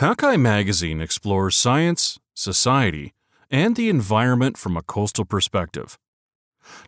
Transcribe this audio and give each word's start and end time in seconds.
Hakai 0.00 0.40
Magazine 0.40 1.02
explores 1.02 1.58
science, 1.58 2.18
society, 2.32 3.12
and 3.50 3.76
the 3.76 3.90
environment 3.90 4.56
from 4.56 4.74
a 4.74 4.82
coastal 4.82 5.26
perspective. 5.26 5.98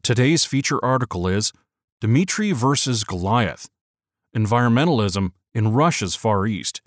Today's 0.03 0.47
feature 0.47 0.83
article 0.83 1.29
is 1.29 1.53
Dmitry 2.01 2.53
versus 2.53 3.05
Goliath 3.05 3.69
Environmentalism 4.35 5.33
in 5.53 5.75
Russia's 5.75 6.15
Far 6.15 6.47
East. 6.47 6.81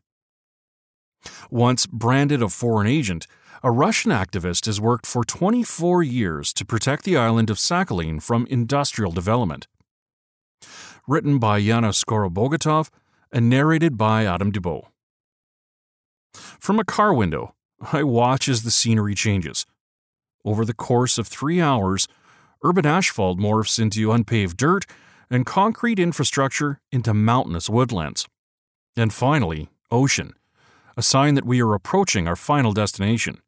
Once 1.51 1.85
branded 1.85 2.41
a 2.41 2.49
foreign 2.49 2.87
agent, 2.87 3.27
a 3.61 3.69
Russian 3.69 4.09
activist 4.11 4.65
has 4.65 4.81
worked 4.81 5.05
for 5.05 5.23
24 5.23 6.01
years 6.01 6.53
to 6.53 6.65
protect 6.65 7.03
the 7.03 7.17
island 7.17 7.51
of 7.51 7.57
Sakhalin 7.57 8.19
from 8.19 8.47
industrial 8.49 9.11
development. 9.11 9.67
Written 11.07 11.37
by 11.37 11.61
Yana 11.61 11.93
Skorobogatov 11.93 12.89
and 13.31 13.47
narrated 13.47 13.95
by 13.95 14.25
Adam 14.25 14.51
Dubow. 14.51 14.87
From 16.35 16.79
a 16.79 16.85
car 16.85 17.13
window, 17.13 17.55
I 17.91 18.03
watch 18.03 18.47
as 18.47 18.63
the 18.63 18.71
scenery 18.71 19.15
changes. 19.15 19.65
Over 20.43 20.65
the 20.65 20.73
course 20.73 21.17
of 21.17 21.27
three 21.27 21.59
hours, 21.59 22.07
urban 22.63 22.85
asphalt 22.85 23.39
morphs 23.39 23.79
into 23.79 24.11
unpaved 24.11 24.57
dirt 24.57 24.85
and 25.29 25.45
concrete 25.45 25.99
infrastructure 25.99 26.79
into 26.91 27.13
mountainous 27.13 27.69
woodlands. 27.69 28.27
And 28.95 29.13
finally, 29.13 29.69
ocean, 29.91 30.33
a 30.95 31.01
sign 31.01 31.35
that 31.35 31.45
we 31.45 31.61
are 31.61 31.73
approaching 31.73 32.27
our 32.27 32.35
final 32.35 32.71
destination. 32.71 33.41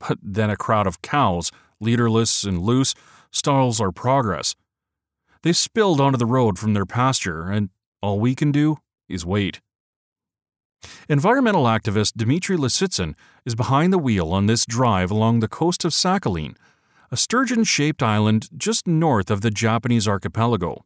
But 0.00 0.18
then 0.22 0.50
a 0.50 0.56
crowd 0.56 0.86
of 0.86 1.02
cows, 1.02 1.52
leaderless 1.80 2.44
and 2.44 2.60
loose, 2.60 2.94
stalls 3.30 3.80
our 3.80 3.92
progress. 3.92 4.54
They've 5.42 5.56
spilled 5.56 6.00
onto 6.00 6.18
the 6.18 6.26
road 6.26 6.58
from 6.58 6.74
their 6.74 6.86
pasture, 6.86 7.50
and 7.50 7.70
all 8.00 8.18
we 8.18 8.34
can 8.34 8.52
do 8.52 8.78
is 9.08 9.26
wait. 9.26 9.60
Environmental 11.08 11.64
activist 11.64 12.12
Dmitry 12.16 12.56
Lisitsyn 12.56 13.14
is 13.44 13.54
behind 13.54 13.92
the 13.92 13.98
wheel 13.98 14.32
on 14.32 14.46
this 14.46 14.64
drive 14.64 15.10
along 15.10 15.40
the 15.40 15.48
coast 15.48 15.84
of 15.84 15.92
Sakhalin, 15.92 16.56
a 17.10 17.16
sturgeon 17.16 17.64
shaped 17.64 18.02
island 18.02 18.48
just 18.56 18.86
north 18.86 19.30
of 19.30 19.42
the 19.42 19.50
Japanese 19.50 20.08
archipelago. 20.08 20.84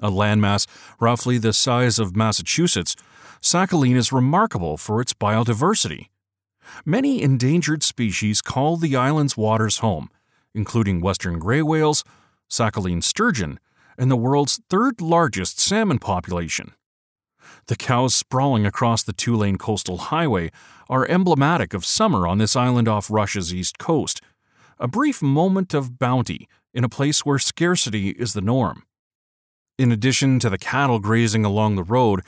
A 0.00 0.10
landmass 0.10 0.66
roughly 1.00 1.36
the 1.36 1.52
size 1.52 1.98
of 1.98 2.16
Massachusetts, 2.16 2.96
Sakhalin 3.42 3.96
is 3.96 4.12
remarkable 4.12 4.76
for 4.76 5.00
its 5.00 5.12
biodiversity. 5.12 6.06
Many 6.84 7.22
endangered 7.22 7.82
species 7.82 8.40
call 8.40 8.76
the 8.76 8.96
island's 8.96 9.36
waters 9.36 9.78
home, 9.78 10.10
including 10.54 11.00
western 11.00 11.38
gray 11.38 11.62
whales, 11.62 12.04
Sakhalin 12.48 13.02
sturgeon, 13.02 13.58
and 13.98 14.10
the 14.10 14.16
world's 14.16 14.60
third 14.70 15.00
largest 15.00 15.58
salmon 15.58 15.98
population. 15.98 16.72
The 17.66 17.76
cows 17.76 18.14
sprawling 18.14 18.66
across 18.66 19.02
the 19.02 19.12
two 19.12 19.36
lane 19.36 19.56
coastal 19.56 19.98
highway 19.98 20.50
are 20.88 21.06
emblematic 21.06 21.74
of 21.74 21.84
summer 21.84 22.26
on 22.26 22.38
this 22.38 22.56
island 22.56 22.88
off 22.88 23.10
Russia's 23.10 23.54
east 23.54 23.78
coast, 23.78 24.20
a 24.78 24.88
brief 24.88 25.22
moment 25.22 25.74
of 25.74 25.98
bounty 25.98 26.48
in 26.72 26.84
a 26.84 26.88
place 26.88 27.24
where 27.24 27.38
scarcity 27.38 28.10
is 28.10 28.32
the 28.32 28.40
norm. 28.40 28.84
In 29.78 29.92
addition 29.92 30.38
to 30.40 30.50
the 30.50 30.58
cattle 30.58 30.98
grazing 30.98 31.44
along 31.44 31.76
the 31.76 31.82
road, 31.82 32.20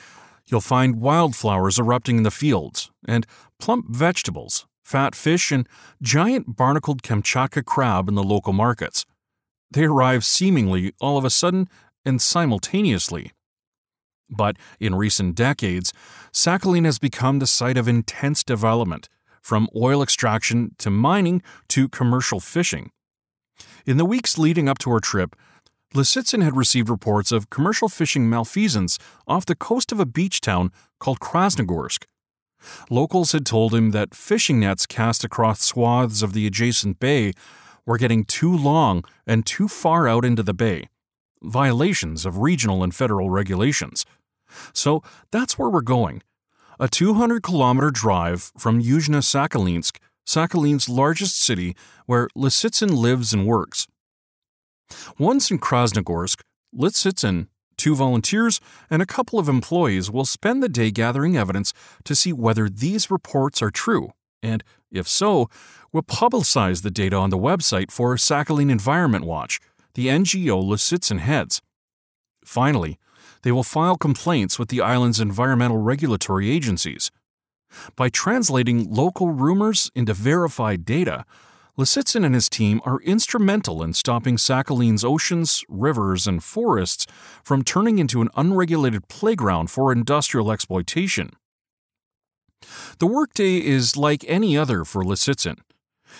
you'll 0.47 0.61
find 0.61 1.01
wildflowers 1.01 1.79
erupting 1.79 2.19
in 2.19 2.23
the 2.23 2.31
fields, 2.31 2.91
and 3.07 3.27
plump 3.59 3.89
vegetables, 3.89 4.67
fat 4.83 5.15
fish, 5.15 5.53
and 5.53 5.69
giant 6.01 6.57
barnacled 6.57 7.03
Kamchatka 7.03 7.65
crab 7.65 8.09
in 8.09 8.15
the 8.15 8.23
local 8.23 8.53
markets. 8.53 9.05
They 9.71 9.85
arrive 9.85 10.25
seemingly 10.25 10.93
all 11.01 11.17
of 11.17 11.25
a 11.25 11.31
sudden 11.31 11.69
and 12.05 12.21
simultaneously. 12.21 13.33
But 14.33 14.57
in 14.81 14.95
recent 14.95 15.35
decades, 15.35 15.93
Sakhalin 16.33 16.87
has 16.87 16.99
become 16.99 17.39
the 17.39 17.47
site 17.47 17.77
of 17.77 17.87
intense 17.87 18.43
development, 18.43 19.09
from 19.43 19.69
oil 19.77 20.03
extraction 20.03 20.75
to 20.79 20.91
mining 20.91 21.43
to 21.69 21.89
commercial 21.89 22.41
fishing. 22.41 22.91
In 23.85 23.97
the 23.97 24.05
weeks 24.05 24.39
leading 24.39 24.69
up 24.69 24.79
to 24.79 24.91
our 24.91 25.01
trip, 25.01 25.37
Lisitsyn 25.95 26.43
had 26.43 26.57
received 26.57 26.89
reports 26.89 27.33
of 27.33 27.51
commercial 27.51 27.89
fishing 27.89 28.31
malfeasance 28.31 28.99
off 29.27 29.45
the 29.45 29.55
coast 29.55 29.93
of 29.93 30.01
a 30.01 30.07
beach 30.07 30.41
town 30.41 30.73
called 30.99 31.21
Krasnogorsk. 31.21 32.05
Locals 32.89 33.33
had 33.33 33.45
told 33.45 33.75
him 33.75 33.91
that 33.91 34.15
fishing 34.15 34.61
nets 34.61 34.87
cast 34.87 35.25
across 35.25 35.61
swaths 35.61 36.23
of 36.23 36.33
the 36.33 36.47
adjacent 36.47 36.99
bay 36.99 37.33
were 37.85 37.99
getting 37.99 38.25
too 38.25 38.57
long 38.57 39.05
and 39.27 39.45
too 39.45 39.69
far 39.69 40.09
out 40.09 40.25
into 40.25 40.43
the 40.43 40.55
bay, 40.55 40.89
violations 41.43 42.25
of 42.25 42.39
regional 42.39 42.83
and 42.83 42.95
federal 42.95 43.29
regulations. 43.29 44.07
So 44.73 45.03
that's 45.31 45.59
where 45.59 45.69
we're 45.69 45.81
going. 45.81 46.23
A 46.81 46.89
200 46.89 47.43
kilometer 47.43 47.91
drive 47.91 48.53
from 48.59 48.83
Yuzhno 48.83 49.23
Sakhalinsk, 49.23 49.99
Sakhalin's 50.27 50.89
largest 50.89 51.41
city, 51.41 51.77
where 52.07 52.29
Lisitsyn 52.37 52.97
lives 52.97 53.33
and 53.33 53.47
works. 53.47 53.87
Once 55.19 55.51
in 55.51 55.59
Krasnogorsk, 55.59 56.41
Lisitsyn, 56.77 57.49
two 57.77 57.95
volunteers, 57.95 58.61
and 58.91 59.03
a 59.03 59.07
couple 59.07 59.39
of 59.39 59.49
employees 59.49 60.11
will 60.11 60.25
spend 60.25 60.63
the 60.63 60.69
day 60.69 60.91
gathering 60.91 61.37
evidence 61.37 61.73
to 62.05 62.15
see 62.15 62.33
whether 62.33 62.69
these 62.69 63.11
reports 63.11 63.63
are 63.63 63.71
true, 63.71 64.11
and, 64.43 64.63
if 64.91 65.09
so, 65.09 65.49
will 65.93 66.03
publicize 66.03 66.83
the 66.83 66.91
data 66.91 67.17
on 67.17 67.31
the 67.31 67.39
website 67.39 67.91
for 67.91 68.17
Sakhalin 68.17 68.71
Environment 68.71 69.25
Watch, 69.25 69.61
the 69.95 70.07
NGO 70.07 70.63
Lisitsyn 70.65 71.19
heads. 71.19 71.61
Finally, 72.45 72.99
they 73.43 73.53
will 73.53 73.63
file 73.63 73.97
complaints 73.97 74.59
with 74.59 74.69
the 74.69 74.81
island's 74.81 75.21
environmental 75.21 75.79
regulatory 75.79 76.51
agencies. 76.51 77.11
By 77.97 78.09
translating 78.09 78.93
local 78.93 79.31
rumors 79.31 79.91
into 79.95 80.15
verified 80.15 80.85
data, 80.85 81.25
Lisitsyn 81.79 82.25
and 82.25 82.35
his 82.35 82.51
team 82.51 82.83
are 82.85 83.01
instrumental 83.01 83.83
in 83.83 83.95
stopping 83.95 84.37
Sakhalin's 84.37 85.05
oceans, 85.05 85.65
rivers, 85.69 86.27
and 86.27 86.45
forests 86.45 87.07
from 87.43 87.65
turning 87.65 87.99
into 87.99 88.21
an 88.21 88.29
unregulated 88.37 89.09
playground 89.09 89.71
for 89.71 89.91
industrial 89.91 90.53
exploitation. 90.53 91.31
The 92.99 93.07
workday 93.07 93.57
is 93.57 93.97
like 93.97 94.25
any 94.29 94.57
other 94.57 94.85
for 94.85 95.03
Lisitsyn. 95.03 95.59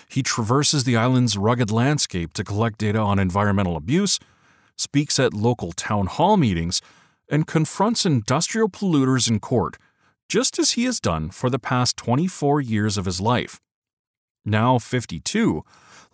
He 0.09 0.23
traverses 0.23 0.85
the 0.85 0.97
island's 0.97 1.37
rugged 1.37 1.71
landscape 1.71 2.33
to 2.33 2.45
collect 2.45 2.79
data 2.79 2.99
on 2.99 3.19
environmental 3.19 3.77
abuse, 3.77 4.19
speaks 4.77 5.21
at 5.21 5.35
local 5.35 5.73
town 5.73 6.07
hall 6.07 6.39
meetings, 6.39 6.81
and 7.33 7.47
confronts 7.47 8.05
industrial 8.05 8.69
polluters 8.69 9.29
in 9.29 9.41
court, 9.41 9.79
just 10.29 10.59
as 10.59 10.73
he 10.73 10.85
has 10.85 11.01
done 11.01 11.31
for 11.31 11.49
the 11.49 11.59
past 11.59 11.97
24 11.97 12.61
years 12.61 12.99
of 12.99 13.07
his 13.07 13.21
life. 13.21 13.59
Now 14.45 14.79
52, 14.79 15.65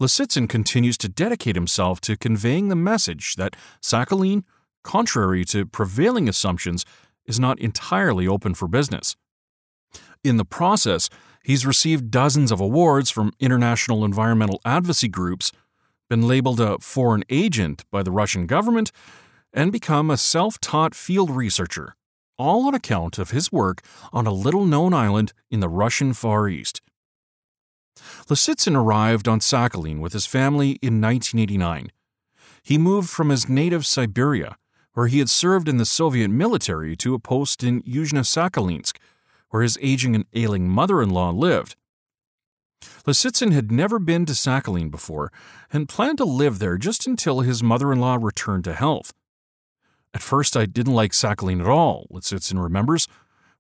Lisitsyn 0.00 0.48
continues 0.48 0.96
to 0.98 1.08
dedicate 1.08 1.56
himself 1.56 2.00
to 2.02 2.16
conveying 2.16 2.68
the 2.68 2.76
message 2.76 3.34
that 3.34 3.56
Sakhalin, 3.82 4.44
contrary 4.84 5.44
to 5.46 5.66
prevailing 5.66 6.28
assumptions, 6.28 6.84
is 7.26 7.40
not 7.40 7.58
entirely 7.58 8.28
open 8.28 8.54
for 8.54 8.68
business. 8.68 9.16
In 10.22 10.36
the 10.36 10.44
process, 10.44 11.10
he's 11.42 11.66
received 11.66 12.12
dozens 12.12 12.52
of 12.52 12.60
awards 12.60 13.10
from 13.10 13.32
international 13.40 14.04
environmental 14.04 14.60
advocacy 14.64 15.08
groups, 15.08 15.50
been 16.08 16.28
labeled 16.28 16.60
a 16.60 16.78
foreign 16.78 17.24
agent 17.28 17.84
by 17.90 18.02
the 18.02 18.12
Russian 18.12 18.46
government, 18.46 18.92
and 19.58 19.72
become 19.72 20.08
a 20.08 20.16
self 20.16 20.60
taught 20.60 20.94
field 20.94 21.30
researcher, 21.30 21.96
all 22.38 22.68
on 22.68 22.74
account 22.76 23.18
of 23.18 23.32
his 23.32 23.50
work 23.50 23.82
on 24.12 24.24
a 24.24 24.32
little 24.32 24.64
known 24.64 24.94
island 24.94 25.32
in 25.50 25.58
the 25.58 25.68
Russian 25.68 26.12
Far 26.12 26.48
East. 26.48 26.80
Lisitsyn 28.28 28.76
arrived 28.76 29.26
on 29.26 29.40
Sakhalin 29.40 29.98
with 29.98 30.12
his 30.12 30.26
family 30.26 30.78
in 30.80 31.00
1989. 31.00 31.90
He 32.62 32.78
moved 32.78 33.10
from 33.10 33.30
his 33.30 33.48
native 33.48 33.84
Siberia, 33.84 34.56
where 34.92 35.08
he 35.08 35.18
had 35.18 35.28
served 35.28 35.68
in 35.68 35.78
the 35.78 35.84
Soviet 35.84 36.28
military, 36.28 36.94
to 36.94 37.14
a 37.14 37.18
post 37.18 37.64
in 37.64 37.82
Yuzhno 37.82 38.24
Sakhalinsk, 38.24 38.96
where 39.50 39.64
his 39.64 39.76
aging 39.82 40.14
and 40.14 40.26
ailing 40.34 40.68
mother 40.68 41.02
in 41.02 41.10
law 41.10 41.30
lived. 41.30 41.74
Lisitsyn 43.08 43.50
had 43.50 43.72
never 43.72 43.98
been 43.98 44.24
to 44.26 44.34
Sakhalin 44.34 44.88
before 44.88 45.32
and 45.72 45.88
planned 45.88 46.18
to 46.18 46.24
live 46.24 46.60
there 46.60 46.78
just 46.78 47.08
until 47.08 47.40
his 47.40 47.60
mother 47.60 47.92
in 47.92 47.98
law 47.98 48.18
returned 48.20 48.62
to 48.62 48.72
health. 48.72 49.12
At 50.14 50.22
first, 50.22 50.56
I 50.56 50.66
didn't 50.66 50.94
like 50.94 51.12
Sakhalin 51.12 51.60
at 51.60 51.66
all, 51.66 52.06
Lisitsyn 52.12 52.62
remembers. 52.62 53.08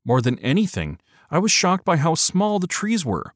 More 0.04 0.20
than 0.20 0.38
anything, 0.38 0.98
I 1.30 1.38
was 1.38 1.52
shocked 1.52 1.84
by 1.84 1.96
how 1.96 2.14
small 2.14 2.58
the 2.58 2.66
trees 2.66 3.04
were. 3.04 3.34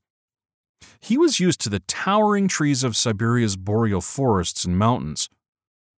He 1.00 1.18
was 1.18 1.40
used 1.40 1.60
to 1.60 1.68
the 1.68 1.80
towering 1.80 2.48
trees 2.48 2.82
of 2.82 2.96
Siberia's 2.96 3.56
boreal 3.56 4.00
forests 4.00 4.64
and 4.64 4.78
mountains. 4.78 5.28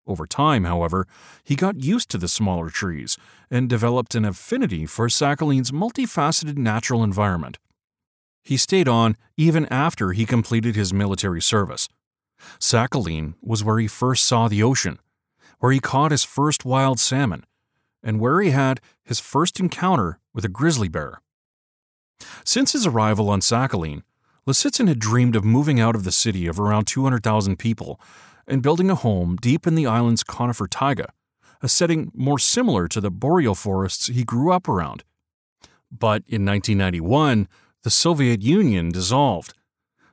Over 0.06 0.26
time, 0.26 0.64
however, 0.64 1.06
he 1.42 1.56
got 1.56 1.82
used 1.82 2.10
to 2.10 2.18
the 2.18 2.28
smaller 2.28 2.68
trees 2.68 3.16
and 3.50 3.68
developed 3.68 4.14
an 4.14 4.24
affinity 4.24 4.84
for 4.84 5.08
Sakhalin's 5.08 5.70
multifaceted 5.70 6.58
natural 6.58 7.02
environment. 7.02 7.58
He 8.42 8.58
stayed 8.58 8.88
on 8.88 9.16
even 9.38 9.64
after 9.66 10.12
he 10.12 10.26
completed 10.26 10.76
his 10.76 10.92
military 10.92 11.40
service. 11.40 11.88
Sakhalin 12.58 13.34
was 13.40 13.64
where 13.64 13.78
he 13.78 13.88
first 13.88 14.24
saw 14.24 14.48
the 14.48 14.62
ocean, 14.62 14.98
where 15.64 15.72
he 15.72 15.80
caught 15.80 16.10
his 16.10 16.24
first 16.24 16.66
wild 16.66 17.00
salmon, 17.00 17.42
and 18.02 18.20
where 18.20 18.42
he 18.42 18.50
had 18.50 18.82
his 19.02 19.18
first 19.18 19.58
encounter 19.58 20.18
with 20.34 20.44
a 20.44 20.48
grizzly 20.48 20.88
bear. 20.88 21.22
Since 22.44 22.72
his 22.72 22.86
arrival 22.86 23.30
on 23.30 23.40
Sakhalin, 23.40 24.02
Lisitsyn 24.46 24.88
had 24.88 24.98
dreamed 24.98 25.34
of 25.34 25.42
moving 25.42 25.80
out 25.80 25.96
of 25.96 26.04
the 26.04 26.12
city 26.12 26.46
of 26.46 26.60
around 26.60 26.86
200,000 26.86 27.58
people 27.58 27.98
and 28.46 28.62
building 28.62 28.90
a 28.90 28.94
home 28.94 29.36
deep 29.36 29.66
in 29.66 29.74
the 29.74 29.86
island's 29.86 30.22
conifer 30.22 30.66
taiga, 30.66 31.08
a 31.62 31.68
setting 31.70 32.12
more 32.14 32.38
similar 32.38 32.86
to 32.86 33.00
the 33.00 33.10
boreal 33.10 33.54
forests 33.54 34.08
he 34.08 34.22
grew 34.22 34.52
up 34.52 34.68
around. 34.68 35.02
But 35.90 36.24
in 36.26 36.44
1991, 36.44 37.48
the 37.84 37.88
Soviet 37.88 38.42
Union 38.42 38.90
dissolved. 38.90 39.54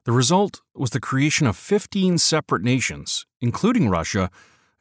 The 0.06 0.14
result 0.14 0.62
was 0.74 0.92
the 0.92 1.02
creation 1.02 1.46
of 1.46 1.58
15 1.58 2.20
separate 2.20 2.64
nations, 2.64 3.26
including 3.42 3.90
Russia, 3.90 4.32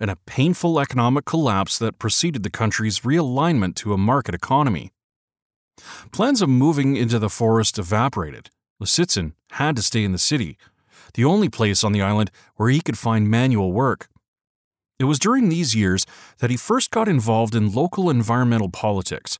and 0.00 0.10
a 0.10 0.16
painful 0.26 0.80
economic 0.80 1.26
collapse 1.26 1.78
that 1.78 1.98
preceded 1.98 2.42
the 2.42 2.50
country's 2.50 3.00
realignment 3.00 3.74
to 3.76 3.92
a 3.92 3.98
market 3.98 4.34
economy. 4.34 4.90
Plans 6.10 6.42
of 6.42 6.48
moving 6.48 6.96
into 6.96 7.18
the 7.18 7.28
forest 7.28 7.78
evaporated. 7.78 8.50
Lisitsyn 8.82 9.34
had 9.52 9.76
to 9.76 9.82
stay 9.82 10.02
in 10.02 10.12
the 10.12 10.18
city, 10.18 10.56
the 11.14 11.24
only 11.24 11.48
place 11.48 11.84
on 11.84 11.92
the 11.92 12.02
island 12.02 12.30
where 12.56 12.70
he 12.70 12.80
could 12.80 12.98
find 12.98 13.28
manual 13.28 13.72
work. 13.72 14.08
It 14.98 15.04
was 15.04 15.18
during 15.18 15.48
these 15.48 15.74
years 15.74 16.06
that 16.38 16.50
he 16.50 16.56
first 16.56 16.90
got 16.90 17.08
involved 17.08 17.54
in 17.54 17.72
local 17.72 18.10
environmental 18.10 18.68
politics. 18.68 19.38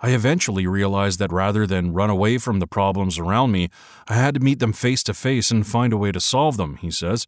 I 0.00 0.10
eventually 0.10 0.66
realized 0.66 1.18
that 1.18 1.32
rather 1.32 1.66
than 1.66 1.92
run 1.92 2.10
away 2.10 2.38
from 2.38 2.60
the 2.60 2.66
problems 2.66 3.18
around 3.18 3.52
me, 3.52 3.68
I 4.08 4.14
had 4.14 4.34
to 4.34 4.40
meet 4.40 4.60
them 4.60 4.72
face 4.72 5.02
to 5.04 5.14
face 5.14 5.50
and 5.50 5.66
find 5.66 5.92
a 5.92 5.96
way 5.96 6.12
to 6.12 6.20
solve 6.20 6.56
them, 6.56 6.76
he 6.76 6.90
says. 6.90 7.26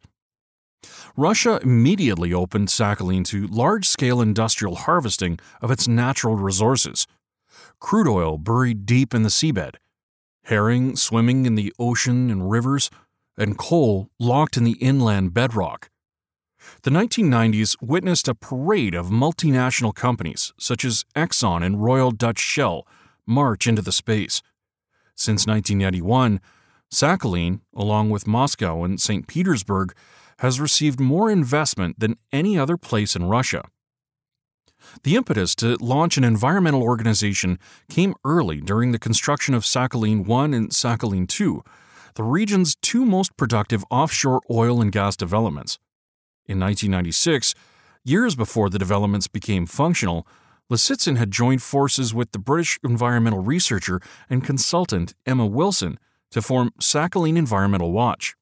Russia 1.15 1.59
immediately 1.61 2.33
opened 2.33 2.67
Sakhalin 2.69 3.25
to 3.25 3.47
large 3.47 3.87
scale 3.87 4.21
industrial 4.21 4.75
harvesting 4.75 5.39
of 5.61 5.71
its 5.71 5.87
natural 5.87 6.35
resources 6.35 7.07
crude 7.79 8.07
oil 8.07 8.37
buried 8.37 8.85
deep 8.85 9.13
in 9.13 9.23
the 9.23 9.29
seabed, 9.29 9.75
herring 10.45 10.95
swimming 10.95 11.45
in 11.45 11.55
the 11.55 11.73
ocean 11.79 12.29
and 12.29 12.49
rivers, 12.49 12.89
and 13.37 13.57
coal 13.57 14.09
locked 14.19 14.57
in 14.57 14.63
the 14.63 14.77
inland 14.81 15.33
bedrock. 15.33 15.89
The 16.81 16.89
1990s 16.89 17.75
witnessed 17.81 18.27
a 18.27 18.35
parade 18.35 18.95
of 18.95 19.07
multinational 19.07 19.93
companies 19.93 20.53
such 20.57 20.83
as 20.83 21.05
Exxon 21.15 21.63
and 21.63 21.83
Royal 21.83 22.11
Dutch 22.11 22.39
Shell 22.39 22.87
march 23.27 23.67
into 23.67 23.81
the 23.81 23.91
space. 23.91 24.41
Since 25.15 25.45
1991, 25.45 26.41
Sakhalin, 26.91 27.61
along 27.75 28.09
with 28.09 28.27
Moscow 28.27 28.83
and 28.83 28.99
St. 28.99 29.27
Petersburg, 29.27 29.93
has 30.39 30.59
received 30.59 30.99
more 30.99 31.29
investment 31.31 31.99
than 31.99 32.17
any 32.31 32.57
other 32.57 32.77
place 32.77 33.15
in 33.15 33.25
Russia. 33.25 33.63
The 35.03 35.15
impetus 35.15 35.55
to 35.55 35.77
launch 35.77 36.17
an 36.17 36.23
environmental 36.23 36.83
organization 36.83 37.59
came 37.89 38.13
early 38.23 38.61
during 38.61 38.91
the 38.91 38.99
construction 38.99 39.53
of 39.53 39.63
Sakhalin 39.63 40.25
1 40.25 40.53
and 40.53 40.69
Sakhalin 40.69 41.27
2, 41.27 41.63
the 42.15 42.23
region's 42.23 42.75
two 42.75 43.05
most 43.05 43.35
productive 43.37 43.83
offshore 43.89 44.41
oil 44.49 44.81
and 44.81 44.91
gas 44.91 45.15
developments. 45.15 45.79
In 46.45 46.59
1996, 46.59 47.55
years 48.03 48.35
before 48.35 48.69
the 48.69 48.79
developments 48.79 49.27
became 49.27 49.65
functional, 49.65 50.27
Lisitsyn 50.71 51.17
had 51.17 51.31
joined 51.31 51.61
forces 51.61 52.13
with 52.13 52.31
the 52.31 52.39
British 52.39 52.79
environmental 52.83 53.39
researcher 53.39 53.99
and 54.29 54.43
consultant 54.43 55.13
Emma 55.25 55.45
Wilson 55.45 55.99
to 56.31 56.41
form 56.41 56.71
Sakhalin 56.79 57.37
Environmental 57.37 57.91
Watch. 57.91 58.35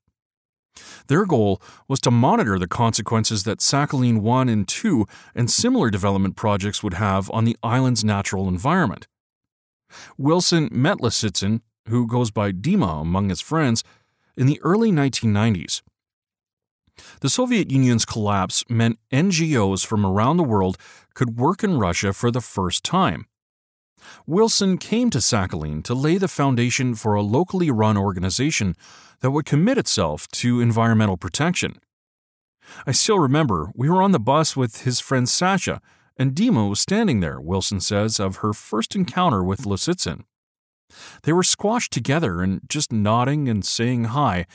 Their 1.07 1.25
goal 1.25 1.61
was 1.87 1.99
to 2.01 2.11
monitor 2.11 2.57
the 2.57 2.67
consequences 2.67 3.43
that 3.43 3.59
Sakhalin 3.59 4.21
1 4.21 4.49
and 4.49 4.67
2 4.67 5.05
and 5.35 5.49
similar 5.49 5.89
development 5.89 6.35
projects 6.35 6.81
would 6.83 6.95
have 6.95 7.29
on 7.31 7.45
the 7.45 7.57
island's 7.61 8.03
natural 8.03 8.47
environment. 8.47 9.07
Wilson 10.17 10.69
met 10.71 10.97
Lisitsyn, 10.99 11.61
who 11.87 12.07
goes 12.07 12.31
by 12.31 12.51
Dima 12.51 13.01
among 13.01 13.29
his 13.29 13.41
friends, 13.41 13.83
in 14.35 14.47
the 14.47 14.59
early 14.61 14.91
1990s. 14.91 15.81
The 17.21 17.29
Soviet 17.29 17.71
Union's 17.71 18.05
collapse 18.05 18.63
meant 18.69 18.99
NGOs 19.11 19.85
from 19.85 20.05
around 20.05 20.37
the 20.37 20.43
world 20.43 20.77
could 21.13 21.37
work 21.37 21.63
in 21.63 21.79
Russia 21.79 22.13
for 22.13 22.31
the 22.31 22.41
first 22.41 22.83
time. 22.83 23.25
Wilson 24.25 24.77
came 24.77 25.09
to 25.09 25.19
Sakhalin 25.19 25.83
to 25.83 25.94
lay 25.94 26.17
the 26.17 26.27
foundation 26.27 26.95
for 26.95 27.15
a 27.15 27.21
locally 27.21 27.71
run 27.71 27.97
organization 27.97 28.75
that 29.21 29.31
would 29.31 29.45
commit 29.45 29.77
itself 29.77 30.27
to 30.29 30.61
environmental 30.61 31.17
protection. 31.17 31.79
I 32.85 32.91
still 32.91 33.19
remember 33.19 33.71
we 33.75 33.89
were 33.89 34.01
on 34.01 34.11
the 34.11 34.19
bus 34.19 34.55
with 34.55 34.81
his 34.81 35.00
friend 35.00 35.27
Sasha, 35.27 35.81
and 36.17 36.33
Dima 36.33 36.69
was 36.69 36.79
standing 36.79 37.19
there, 37.19 37.39
Wilson 37.41 37.79
says, 37.79 38.19
of 38.19 38.38
her 38.38 38.53
first 38.53 38.95
encounter 38.95 39.44
with 39.44 39.61
Lisitsyn. 39.61 40.23
They 41.23 41.33
were 41.33 41.44
squashed 41.44 41.91
together 41.91 42.41
and 42.41 42.61
just 42.67 42.91
nodding 42.91 43.50
and 43.50 43.65
saying 43.65 44.05
hi, 44.05 44.45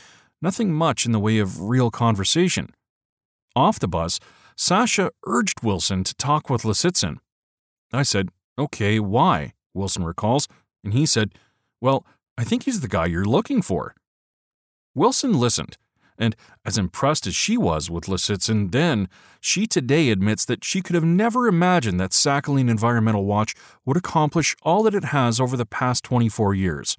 nothing 0.41 0.73
much 0.73 1.05
in 1.05 1.12
the 1.12 1.21
way 1.21 1.39
of 1.39 1.62
real 1.62 1.91
conversation. 1.91 2.71
Off 3.56 3.81
the 3.81 3.89
bus, 3.89 4.21
Sasha 4.56 5.11
urged 5.27 5.62
Wilson 5.62 6.05
to 6.05 6.15
talk 6.15 6.49
with 6.49 6.62
Lisitsyn. 6.62 7.19
I 7.93 8.03
said, 8.03 8.29
Okay, 8.59 8.99
why? 8.99 9.55
Wilson 9.73 10.05
recalls, 10.05 10.49
and 10.83 10.93
he 10.93 11.07
said, 11.07 11.33
Well, 11.81 12.05
I 12.37 12.45
think 12.45 12.65
he's 12.65 12.81
the 12.81 12.89
guy 12.89 13.07
you're 13.07 13.25
looking 13.25 13.63
for. 13.63 13.95
Wilson 14.95 15.33
listened, 15.33 15.77
and 16.19 16.35
as 16.65 16.77
impressed 16.77 17.27
as 17.27 17.37
she 17.37 17.57
was 17.57 17.89
with 17.89 18.07
Lisitsyn 18.07 18.73
then, 18.73 19.09
she 19.41 19.67
today 19.67 20.11
admits 20.11 20.45
that 20.45 20.65
she 20.65 20.83
could 20.83 20.95
have 20.95 21.05
never 21.05 21.47
imagined 21.47 22.01
that 22.01 22.11
Sakhalin 22.11 22.69
Environmental 22.69 23.25
Watch 23.25 23.55
would 23.85 23.97
accomplish 23.97 24.57
all 24.63 24.83
that 24.83 24.95
it 24.95 25.05
has 25.07 25.41
over 25.41 25.57
the 25.57 25.67
past 25.67 26.03
24 26.03 26.55
years. 26.55 26.97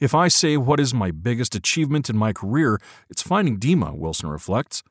If 0.00 0.14
I 0.14 0.28
say 0.28 0.58
what 0.58 0.80
is 0.80 0.92
my 0.92 1.10
biggest 1.10 1.54
achievement 1.54 2.10
in 2.10 2.16
my 2.18 2.34
career, 2.34 2.78
it's 3.08 3.22
finding 3.22 3.58
Dima, 3.58 3.96
Wilson 3.96 4.28
reflects. 4.28 4.82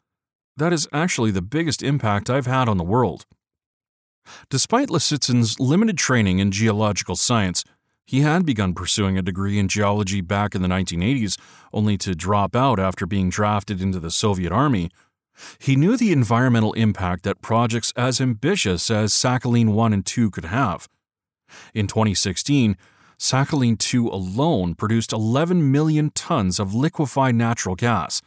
That 0.57 0.73
is 0.73 0.87
actually 0.91 1.29
the 1.29 1.43
biggest 1.43 1.83
impact 1.83 2.31
I've 2.31 2.47
had 2.47 2.67
on 2.67 2.77
the 2.77 2.83
world. 2.83 3.27
Despite 4.49 4.89
Lisitsyn's 4.89 5.59
limited 5.59 5.97
training 5.97 6.39
in 6.39 6.51
geological 6.51 7.15
science, 7.15 7.63
he 8.05 8.21
had 8.21 8.45
begun 8.45 8.73
pursuing 8.73 9.17
a 9.17 9.21
degree 9.21 9.57
in 9.57 9.67
geology 9.67 10.21
back 10.21 10.53
in 10.53 10.61
the 10.61 10.67
1980s, 10.67 11.39
only 11.71 11.97
to 11.99 12.13
drop 12.13 12.55
out 12.55 12.79
after 12.79 13.05
being 13.05 13.29
drafted 13.29 13.81
into 13.81 13.99
the 13.99 14.11
Soviet 14.11 14.51
Army. 14.51 14.89
He 15.59 15.75
knew 15.75 15.95
the 15.95 16.11
environmental 16.11 16.73
impact 16.73 17.23
that 17.23 17.41
projects 17.41 17.93
as 17.95 18.19
ambitious 18.19 18.91
as 18.91 19.13
Sakhalin 19.13 19.69
1 19.73 19.93
and 19.93 20.05
2 20.05 20.29
could 20.29 20.45
have. 20.45 20.89
In 21.73 21.87
2016, 21.87 22.75
Sakhalin 23.17 23.77
2 23.77 24.07
alone 24.07 24.75
produced 24.75 25.13
11 25.13 25.71
million 25.71 26.09
tons 26.09 26.59
of 26.59 26.73
liquefied 26.73 27.35
natural 27.35 27.75
gas, 27.75 28.21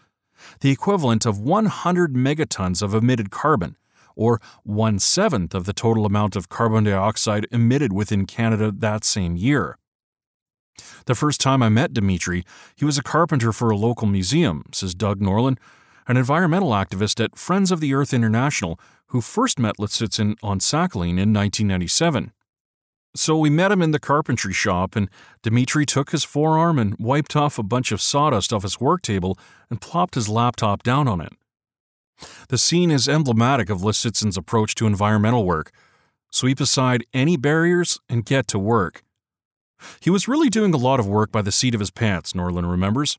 the 0.61 0.71
equivalent 0.71 1.27
of 1.27 1.39
100 1.39 2.15
megatons 2.15 2.83
of 2.83 2.95
emitted 2.95 3.31
carbon, 3.31 3.77
or 4.17 4.41
one 4.63 4.99
seventh 4.99 5.55
of 5.55 5.65
the 5.65 5.73
total 5.73 6.07
amount 6.07 6.37
of 6.37 6.49
carbon 6.49 6.85
dioxide 6.85 7.47
emitted 7.51 7.93
within 7.93 8.27
Canada 8.27 8.73
that 8.73 9.05
same 9.05 9.37
year. 9.37 9.79
The 11.07 11.15
first 11.15 11.41
time 11.41 11.63
I 11.63 11.69
met 11.69 11.95
Dimitri, 11.95 12.45
he 12.75 12.85
was 12.85 12.99
a 12.99 13.03
carpenter 13.03 13.53
for 13.53 13.71
a 13.71 13.77
local 13.77 14.09
museum, 14.09 14.65
says 14.73 14.95
Doug 14.95 15.21
Norlen, 15.21 15.59
an 16.07 16.17
environmental 16.17 16.71
activist 16.71 17.23
at 17.23 17.39
Friends 17.39 17.71
of 17.71 17.81
the 17.81 17.95
Earth 17.95 18.13
International 18.13 18.79
who 19.09 19.21
first 19.21 19.59
met 19.59 19.77
Lisitsyn 19.77 20.37
on 20.43 20.59
Sakhalin 20.59 21.21
in 21.21 21.33
1997. 21.33 22.33
So 23.17 23.39
we 23.39 23.49
met 23.49 23.71
him 23.71 23.81
in 23.81 23.93
the 23.93 24.01
carpentry 24.01 24.53
shop, 24.53 24.97
and 24.97 25.09
Dimitri 25.43 25.87
took 25.87 26.11
his 26.11 26.25
forearm 26.25 26.81
and 26.81 26.97
wiped 26.99 27.37
off 27.37 27.59
a 27.59 27.63
bunch 27.63 27.93
of 27.93 28.01
sawdust 28.01 28.53
off 28.53 28.65
his 28.65 28.81
work 28.81 29.03
table 29.03 29.39
and 29.71 29.81
plopped 29.81 30.17
his 30.17 30.29
laptop 30.29 30.83
down 30.83 31.07
on 31.07 31.21
it. 31.21 31.33
The 32.49 32.59
scene 32.59 32.91
is 32.91 33.09
emblematic 33.09 33.71
of 33.71 33.81
Lisitsyn's 33.81 34.37
approach 34.37 34.75
to 34.77 34.87
environmental 34.87 35.45
work 35.45 35.73
sweep 36.31 36.59
aside 36.59 37.05
any 37.15 37.37
barriers 37.37 38.01
and 38.09 38.25
get 38.25 38.49
to 38.49 38.59
work. 38.59 39.05
He 40.01 40.11
was 40.11 40.27
really 40.27 40.49
doing 40.49 40.75
a 40.75 40.79
lot 40.79 40.99
of 40.99 41.07
work 41.07 41.31
by 41.31 41.43
the 41.43 41.53
seat 41.53 41.75
of 41.75 41.81
his 41.81 41.93
pants, 41.93 42.33
Norlen 42.33 42.69
remembers. 42.69 43.19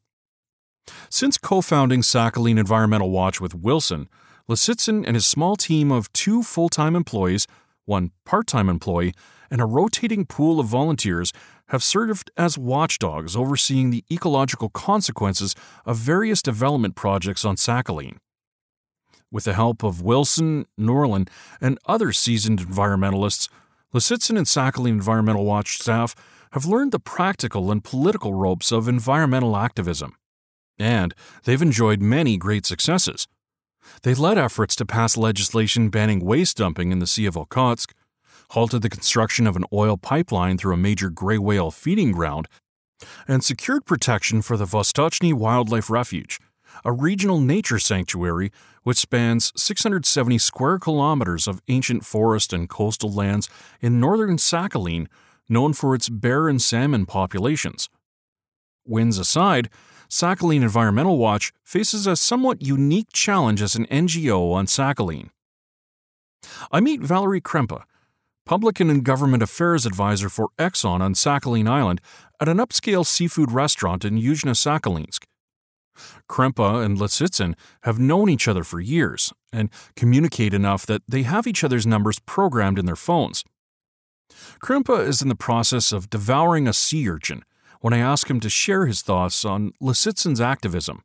Since 1.09 1.37
co 1.37 1.61
founding 1.61 2.01
Sakhalin 2.01 2.59
Environmental 2.59 3.11
Watch 3.11 3.39
with 3.39 3.55
Wilson, 3.55 4.09
Lisitsyn 4.49 5.05
and 5.05 5.15
his 5.15 5.25
small 5.25 5.55
team 5.55 5.91
of 5.91 6.11
two 6.13 6.43
full 6.43 6.69
time 6.69 6.95
employees, 6.95 7.47
one 7.85 8.11
part 8.25 8.47
time 8.47 8.69
employee, 8.69 9.13
and 9.49 9.61
a 9.61 9.65
rotating 9.65 10.25
pool 10.25 10.59
of 10.59 10.67
volunteers 10.67 11.31
have 11.69 11.83
served 11.83 12.29
as 12.37 12.57
watchdogs 12.57 13.35
overseeing 13.35 13.89
the 13.89 14.03
ecological 14.11 14.69
consequences 14.69 15.55
of 15.85 15.97
various 15.97 16.41
development 16.41 16.95
projects 16.95 17.45
on 17.45 17.55
Sakhalin. 17.55 18.17
With 19.31 19.45
the 19.45 19.53
help 19.53 19.83
of 19.83 20.01
Wilson, 20.01 20.65
Norlen, 20.79 21.27
and 21.59 21.79
other 21.85 22.11
seasoned 22.11 22.59
environmentalists, 22.59 23.49
Lisitsyn 23.93 24.37
and 24.37 24.45
Sakhalin 24.45 24.89
Environmental 24.89 25.45
Watch 25.45 25.79
staff 25.79 26.15
have 26.51 26.65
learned 26.65 26.91
the 26.91 26.99
practical 26.99 27.71
and 27.71 27.83
political 27.83 28.33
ropes 28.33 28.71
of 28.71 28.87
environmental 28.87 29.57
activism. 29.57 30.15
And 30.77 31.13
they've 31.43 31.61
enjoyed 31.61 32.01
many 32.01 32.37
great 32.37 32.65
successes. 32.65 33.27
They 34.03 34.13
led 34.13 34.37
efforts 34.37 34.75
to 34.77 34.85
pass 34.85 35.17
legislation 35.17 35.89
banning 35.89 36.23
waste 36.23 36.57
dumping 36.57 36.91
in 36.91 36.99
the 36.99 37.07
Sea 37.07 37.25
of 37.25 37.35
Okhotsk, 37.35 37.91
halted 38.51 38.81
the 38.81 38.89
construction 38.89 39.47
of 39.47 39.55
an 39.55 39.65
oil 39.73 39.97
pipeline 39.97 40.57
through 40.57 40.73
a 40.73 40.77
major 40.77 41.09
gray 41.09 41.37
whale 41.37 41.71
feeding 41.71 42.11
ground, 42.11 42.47
and 43.27 43.43
secured 43.43 43.85
protection 43.85 44.41
for 44.41 44.57
the 44.57 44.65
Vostochny 44.65 45.33
Wildlife 45.33 45.89
Refuge, 45.89 46.39
a 46.83 46.91
regional 46.91 47.39
nature 47.39 47.79
sanctuary 47.79 48.51
which 48.83 48.97
spans 48.97 49.51
670 49.55 50.37
square 50.37 50.77
kilometers 50.77 51.47
of 51.47 51.61
ancient 51.67 52.05
forest 52.05 52.53
and 52.53 52.69
coastal 52.69 53.11
lands 53.11 53.49
in 53.81 53.99
northern 53.99 54.37
Sakhalin, 54.37 55.07
known 55.49 55.73
for 55.73 55.95
its 55.95 56.07
bear 56.07 56.47
and 56.47 56.61
salmon 56.61 57.05
populations. 57.05 57.89
Winds 58.85 59.17
aside, 59.17 59.69
Sakhalin 60.07 60.61
Environmental 60.61 61.17
Watch 61.17 61.51
faces 61.63 62.05
a 62.05 62.15
somewhat 62.15 62.61
unique 62.61 63.11
challenge 63.11 63.61
as 63.61 63.75
an 63.75 63.87
NGO 63.87 64.53
on 64.53 64.67
Sakhalin. 64.67 65.29
I 66.71 66.79
meet 66.79 67.01
Valerie 67.01 67.41
Krempa, 67.41 67.83
Public 68.45 68.79
and 68.79 69.03
Government 69.03 69.41
Affairs 69.41 69.87
Advisor 69.87 70.29
for 70.29 70.49
Exxon 70.59 71.01
on 71.01 71.15
Sakhalin 71.15 71.67
Island, 71.67 72.01
at 72.39 72.47
an 72.47 72.57
upscale 72.57 73.05
seafood 73.05 73.51
restaurant 73.51 74.05
in 74.05 74.19
Yuzhno 74.19 74.53
Sakhalinsk. 74.53 75.23
Krempa 76.29 76.83
and 76.83 76.97
Lisitsyn 76.97 77.55
have 77.83 77.99
known 77.99 78.29
each 78.29 78.47
other 78.47 78.63
for 78.63 78.79
years 78.79 79.33
and 79.51 79.69
communicate 79.95 80.53
enough 80.53 80.85
that 80.85 81.01
they 81.07 81.23
have 81.23 81.47
each 81.47 81.63
other's 81.63 81.87
numbers 81.87 82.19
programmed 82.19 82.79
in 82.79 82.85
their 82.85 82.95
phones. 82.95 83.43
Krempa 84.61 85.05
is 85.05 85.21
in 85.21 85.29
the 85.29 85.35
process 85.35 85.91
of 85.91 86.09
devouring 86.09 86.67
a 86.67 86.73
sea 86.73 87.07
urchin 87.09 87.43
when 87.81 87.93
I 87.93 87.99
ask 87.99 88.29
him 88.29 88.39
to 88.39 88.49
share 88.49 88.85
his 88.85 89.01
thoughts 89.01 89.45
on 89.45 89.73
Lisitsyn's 89.81 90.41
activism. 90.41 91.03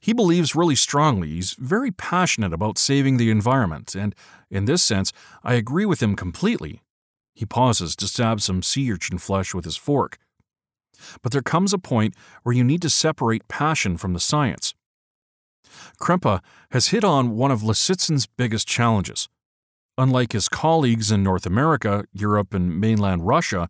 He 0.00 0.12
believes 0.12 0.54
really 0.54 0.76
strongly, 0.76 1.30
he's 1.30 1.54
very 1.54 1.90
passionate 1.90 2.52
about 2.52 2.78
saving 2.78 3.16
the 3.16 3.30
environment, 3.30 3.94
and 3.94 4.14
in 4.50 4.66
this 4.66 4.82
sense, 4.82 5.12
I 5.42 5.54
agree 5.54 5.84
with 5.84 6.00
him 6.00 6.14
completely. 6.14 6.80
He 7.34 7.44
pauses 7.44 7.96
to 7.96 8.06
stab 8.06 8.40
some 8.40 8.62
sea 8.62 8.92
urchin 8.92 9.18
flesh 9.18 9.52
with 9.52 9.64
his 9.64 9.76
fork. 9.76 10.18
But 11.22 11.32
there 11.32 11.42
comes 11.42 11.72
a 11.72 11.78
point 11.78 12.14
where 12.42 12.54
you 12.54 12.64
need 12.64 12.82
to 12.82 12.90
separate 12.90 13.48
passion 13.48 13.96
from 13.96 14.12
the 14.12 14.20
science. 14.20 14.74
Krempa 16.00 16.40
has 16.70 16.88
hit 16.88 17.04
on 17.04 17.36
one 17.36 17.50
of 17.50 17.62
Lisitsyn's 17.62 18.26
biggest 18.26 18.66
challenges. 18.66 19.28
Unlike 19.96 20.32
his 20.32 20.48
colleagues 20.48 21.12
in 21.12 21.22
North 21.22 21.46
America, 21.46 22.04
Europe, 22.12 22.52
and 22.52 22.80
mainland 22.80 23.26
Russia, 23.26 23.68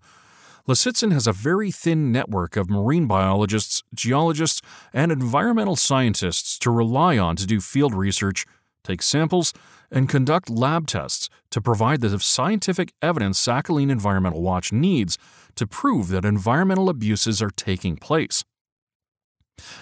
Lisitsyn 0.67 1.13
has 1.13 1.27
a 1.27 1.33
very 1.33 1.71
thin 1.71 2.11
network 2.11 2.57
of 2.57 2.71
marine 2.71 3.07
biologists, 3.07 3.83
geologists, 3.95 4.63
and 4.95 5.13
environmental 5.13 5.77
scientists 5.77 6.59
to 6.61 6.71
rely 6.71 7.19
on 7.19 7.37
to 7.37 7.47
do 7.47 7.61
field 7.61 7.95
research, 7.95 8.47
take 8.85 9.03
samples, 9.03 9.53
and 9.91 10.09
conduct 10.09 10.49
lab 10.49 10.87
tests 10.87 11.29
to 11.51 11.61
provide 11.61 12.01
the 12.01 12.19
scientific 12.21 12.93
evidence 13.03 13.45
Sakhalin 13.45 13.91
Environmental 13.91 14.43
Watch 14.43 14.73
needs 14.73 15.19
to 15.57 15.67
prove 15.67 16.09
that 16.09 16.25
environmental 16.25 16.89
abuses 16.89 17.43
are 17.43 17.51
taking 17.51 17.97
place. 17.97 18.45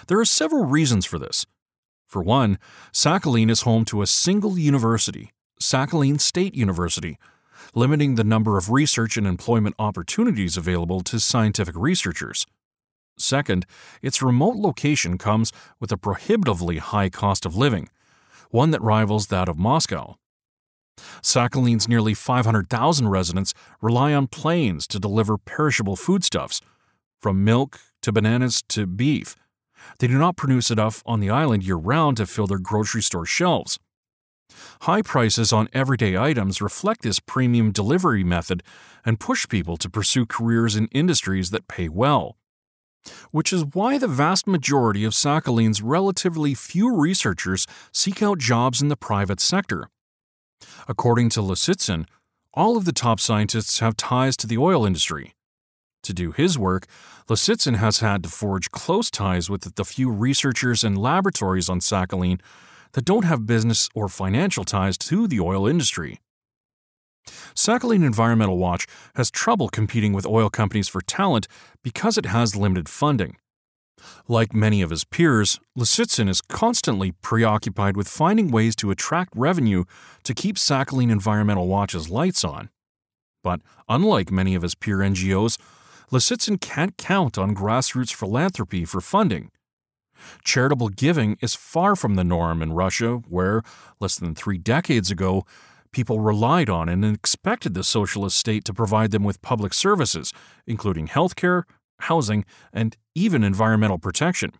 There 0.07 0.19
are 0.19 0.25
several 0.25 0.65
reasons 0.65 1.05
for 1.05 1.19
this. 1.19 1.45
For 2.07 2.21
one, 2.21 2.59
Sakhalin 2.91 3.49
is 3.49 3.61
home 3.61 3.85
to 3.85 4.01
a 4.01 4.07
single 4.07 4.57
university, 4.57 5.31
Sakhalin 5.59 6.19
State 6.19 6.53
University, 6.53 7.17
limiting 7.73 8.15
the 8.15 8.23
number 8.23 8.57
of 8.57 8.69
research 8.69 9.17
and 9.17 9.25
employment 9.25 9.75
opportunities 9.79 10.57
available 10.57 11.01
to 11.01 11.19
scientific 11.19 11.75
researchers. 11.75 12.45
Second, 13.17 13.65
its 14.01 14.21
remote 14.21 14.57
location 14.57 15.17
comes 15.17 15.51
with 15.79 15.91
a 15.91 15.97
prohibitively 15.97 16.77
high 16.77 17.09
cost 17.09 17.45
of 17.45 17.55
living, 17.55 17.89
one 18.53 18.69
that 18.69 18.81
rivals 18.83 19.27
that 19.27 19.49
of 19.49 19.57
Moscow. 19.57 20.15
Sakhalin's 21.23 21.87
nearly 21.87 22.13
500,000 22.13 23.07
residents 23.07 23.51
rely 23.81 24.13
on 24.13 24.27
planes 24.27 24.85
to 24.87 24.99
deliver 24.99 25.39
perishable 25.39 25.95
foodstuffs, 25.95 26.61
from 27.19 27.43
milk 27.43 27.79
to 28.03 28.11
bananas 28.11 28.61
to 28.69 28.85
beef. 28.85 29.35
They 29.97 30.05
do 30.05 30.19
not 30.19 30.37
produce 30.37 30.69
enough 30.69 31.01
on 31.03 31.19
the 31.19 31.31
island 31.31 31.63
year 31.65 31.77
round 31.77 32.17
to 32.17 32.27
fill 32.27 32.45
their 32.45 32.59
grocery 32.59 33.01
store 33.01 33.25
shelves. 33.25 33.79
High 34.81 35.01
prices 35.01 35.51
on 35.51 35.67
everyday 35.73 36.15
items 36.15 36.61
reflect 36.61 37.01
this 37.01 37.19
premium 37.19 37.71
delivery 37.71 38.23
method 38.23 38.61
and 39.03 39.19
push 39.19 39.49
people 39.49 39.77
to 39.77 39.89
pursue 39.89 40.27
careers 40.27 40.75
in 40.75 40.87
industries 40.91 41.49
that 41.49 41.67
pay 41.67 41.89
well. 41.89 42.37
Which 43.31 43.51
is 43.51 43.65
why 43.73 43.97
the 43.97 44.07
vast 44.07 44.47
majority 44.47 45.03
of 45.03 45.13
Sakhalin's 45.13 45.81
relatively 45.81 46.53
few 46.53 46.95
researchers 46.95 47.67
seek 47.91 48.21
out 48.21 48.37
jobs 48.37 48.81
in 48.81 48.87
the 48.87 48.95
private 48.95 49.39
sector. 49.39 49.89
According 50.87 51.29
to 51.29 51.41
Lisitsyn, 51.41 52.05
all 52.53 52.77
of 52.77 52.85
the 52.85 52.91
top 52.91 53.19
scientists 53.19 53.79
have 53.79 53.97
ties 53.97 54.37
to 54.37 54.47
the 54.47 54.57
oil 54.57 54.85
industry. 54.85 55.33
To 56.03 56.13
do 56.13 56.31
his 56.31 56.59
work, 56.59 56.85
Lisitsyn 57.29 57.77
has 57.77 57.99
had 57.99 58.23
to 58.23 58.29
forge 58.29 58.71
close 58.71 59.09
ties 59.09 59.49
with 59.49 59.75
the 59.75 59.85
few 59.85 60.11
researchers 60.11 60.83
and 60.83 60.97
laboratories 60.97 61.69
on 61.69 61.79
Sakhalin 61.79 62.41
that 62.91 63.05
don't 63.05 63.25
have 63.25 63.47
business 63.47 63.89
or 63.95 64.09
financial 64.09 64.65
ties 64.65 64.97
to 64.99 65.27
the 65.27 65.39
oil 65.39 65.65
industry. 65.65 66.19
Sakhalin 67.55 68.05
Environmental 68.05 68.57
Watch 68.57 68.85
has 69.15 69.31
trouble 69.31 69.69
competing 69.69 70.13
with 70.13 70.25
oil 70.25 70.49
companies 70.49 70.87
for 70.87 71.01
talent 71.01 71.47
because 71.83 72.17
it 72.17 72.25
has 72.25 72.55
limited 72.55 72.89
funding. 72.89 73.37
Like 74.27 74.53
many 74.53 74.81
of 74.81 74.89
his 74.89 75.03
peers, 75.03 75.59
Lisitsyn 75.77 76.27
is 76.27 76.41
constantly 76.41 77.11
preoccupied 77.11 77.95
with 77.95 78.07
finding 78.07 78.51
ways 78.51 78.75
to 78.77 78.91
attract 78.91 79.33
revenue 79.35 79.85
to 80.23 80.33
keep 80.33 80.57
Sakhalin 80.57 81.11
Environmental 81.11 81.67
Watch's 81.67 82.09
lights 82.09 82.43
on. 82.43 82.69
But 83.43 83.61
unlike 83.87 84.31
many 84.31 84.55
of 84.55 84.61
his 84.61 84.75
peer 84.75 84.97
NGOs, 84.97 85.57
Lisitsyn 86.11 86.59
can't 86.59 86.97
count 86.97 87.37
on 87.37 87.55
grassroots 87.55 88.13
philanthropy 88.13 88.85
for 88.85 89.01
funding. 89.01 89.51
Charitable 90.43 90.89
giving 90.89 91.37
is 91.41 91.55
far 91.55 91.95
from 91.95 92.15
the 92.15 92.23
norm 92.23 92.61
in 92.61 92.73
Russia, 92.73 93.21
where, 93.27 93.61
less 93.99 94.17
than 94.17 94.35
three 94.35 94.57
decades 94.57 95.11
ago, 95.11 95.45
people 95.93 96.19
relied 96.19 96.69
on 96.69 96.89
and 96.89 97.05
expected 97.05 97.73
the 97.73 97.83
socialist 97.83 98.37
state 98.37 98.65
to 98.65 98.73
provide 98.73 99.11
them 99.11 99.23
with 99.23 99.41
public 99.41 99.73
services, 99.73 100.33
including 100.67 101.07
healthcare, 101.07 101.63
housing, 101.99 102.43
and 102.73 102.97
even 103.15 103.43
environmental 103.43 103.99
protection. 103.99 104.51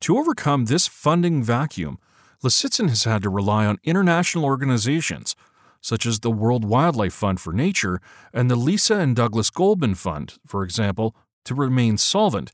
To 0.00 0.16
overcome 0.16 0.66
this 0.66 0.86
funding 0.86 1.42
vacuum, 1.42 1.98
Lisitsyn 2.44 2.88
has 2.88 3.04
had 3.04 3.22
to 3.22 3.30
rely 3.30 3.66
on 3.66 3.78
international 3.82 4.44
organizations, 4.44 5.34
such 5.80 6.06
as 6.06 6.20
the 6.20 6.30
World 6.30 6.64
Wildlife 6.64 7.14
Fund 7.14 7.40
for 7.40 7.52
Nature 7.52 8.00
and 8.32 8.50
the 8.50 8.56
Lisa 8.56 8.96
and 8.96 9.16
Douglas 9.16 9.50
Goldman 9.50 9.94
Fund, 9.94 10.38
for 10.46 10.62
example, 10.62 11.16
to 11.44 11.54
remain 11.54 11.96
solvent 11.96 12.52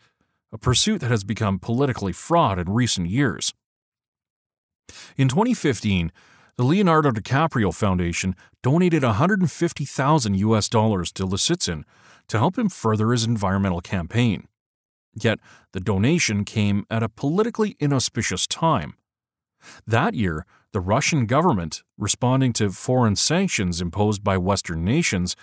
a 0.52 0.58
pursuit 0.58 1.00
that 1.00 1.10
has 1.10 1.24
become 1.24 1.58
politically 1.58 2.12
fraught 2.12 2.58
in 2.58 2.72
recent 2.72 3.08
years. 3.08 3.52
In 5.16 5.28
2015, 5.28 6.12
the 6.56 6.64
Leonardo 6.64 7.10
DiCaprio 7.10 7.74
Foundation 7.74 8.36
donated 8.62 9.02
150,000 9.02 10.34
US 10.36 10.68
dollars 10.68 11.10
to 11.12 11.26
Lisitsyn 11.26 11.82
to 12.28 12.38
help 12.38 12.56
him 12.56 12.68
further 12.68 13.10
his 13.10 13.24
environmental 13.24 13.80
campaign. 13.80 14.46
Yet, 15.20 15.40
the 15.72 15.80
donation 15.80 16.44
came 16.44 16.86
at 16.90 17.02
a 17.02 17.08
politically 17.08 17.76
inauspicious 17.80 18.46
time. 18.46 18.94
That 19.86 20.14
year, 20.14 20.46
the 20.72 20.80
Russian 20.80 21.26
government, 21.26 21.82
responding 21.98 22.52
to 22.54 22.70
foreign 22.70 23.16
sanctions 23.16 23.80
imposed 23.80 24.22
by 24.22 24.36
Western 24.38 24.84
nations, 24.84 25.36